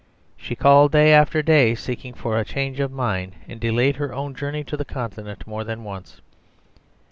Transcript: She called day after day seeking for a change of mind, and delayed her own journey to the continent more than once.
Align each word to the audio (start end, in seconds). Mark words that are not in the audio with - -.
She 0.35 0.55
called 0.55 0.91
day 0.91 1.13
after 1.13 1.43
day 1.43 1.75
seeking 1.75 2.15
for 2.15 2.35
a 2.35 2.43
change 2.43 2.79
of 2.79 2.91
mind, 2.91 3.33
and 3.47 3.59
delayed 3.59 3.97
her 3.97 4.15
own 4.15 4.33
journey 4.33 4.63
to 4.63 4.75
the 4.75 4.83
continent 4.83 5.45
more 5.45 5.63
than 5.63 5.83
once. 5.83 6.21